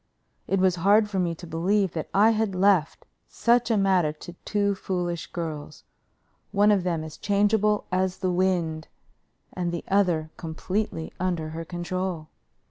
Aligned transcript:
It 0.47 0.59
was 0.59 0.77
hard 0.81 1.11
for 1.11 1.19
me 1.19 1.35
to 1.35 1.45
believe 1.45 1.91
that 1.93 2.09
I 2.11 2.31
had 2.31 2.55
left 2.55 3.05
such 3.27 3.69
a 3.69 3.77
matter 3.77 4.11
to 4.11 4.33
two 4.45 4.73
foolish 4.73 5.27
girls, 5.31 5.83
one 6.51 6.71
of 6.71 6.81
them 6.81 7.03
as 7.03 7.17
changeable 7.17 7.85
as 7.91 8.17
the 8.17 8.31
wind, 8.31 8.87
and 9.53 9.71
the 9.71 9.83
other 9.89 10.31
completely 10.37 11.13
under 11.19 11.49
her 11.49 11.63
control. 11.65 12.29